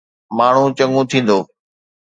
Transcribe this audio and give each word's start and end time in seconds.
ماڻهو 0.37 0.65
چڱو 0.77 1.01
ٿيندو. 1.09 1.39